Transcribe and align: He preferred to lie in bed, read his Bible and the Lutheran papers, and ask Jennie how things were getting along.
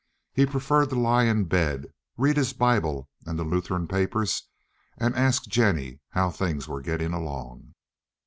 He 0.33 0.47
preferred 0.47 0.89
to 0.89 0.99
lie 0.99 1.25
in 1.25 1.43
bed, 1.43 1.93
read 2.17 2.35
his 2.35 2.53
Bible 2.53 3.07
and 3.27 3.37
the 3.37 3.43
Lutheran 3.43 3.87
papers, 3.87 4.47
and 4.97 5.13
ask 5.15 5.43
Jennie 5.45 5.99
how 6.09 6.31
things 6.31 6.67
were 6.67 6.81
getting 6.81 7.13
along. 7.13 7.75